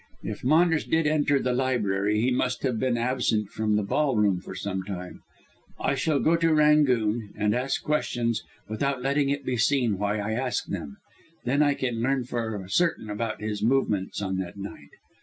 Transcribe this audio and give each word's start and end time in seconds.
"If 0.23 0.43
Maunders 0.43 0.85
did 0.85 1.05
enter 1.05 1.39
the 1.39 1.53
library 1.53 2.19
he 2.21 2.31
must 2.31 2.63
have 2.63 2.79
been 2.79 2.97
absent 2.97 3.49
from 3.49 3.75
the 3.75 3.83
ballroom 3.83 4.39
for 4.41 4.55
some 4.55 4.81
time. 4.81 5.21
I 5.79 5.93
shall 5.93 6.17
go 6.19 6.35
to 6.37 6.51
'Rangoon' 6.51 7.35
and 7.37 7.53
ask 7.53 7.83
questions 7.83 8.41
without 8.67 9.03
letting 9.03 9.29
it 9.29 9.45
be 9.45 9.57
seen 9.57 9.99
why 9.99 10.17
I 10.17 10.31
ask 10.31 10.65
them. 10.65 10.97
Then 11.45 11.61
I 11.61 11.75
can 11.75 12.01
learn 12.01 12.23
for 12.23 12.65
certain 12.67 13.11
about 13.11 13.41
his 13.41 13.61
movements 13.61 14.23
on 14.23 14.37
that 14.39 14.57
night. 14.57 14.89